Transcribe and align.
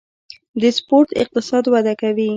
د 0.61 0.63
سپورت 0.77 1.09
اقتصاد 1.21 1.63
وده 1.73 1.93
کوي 2.01 2.29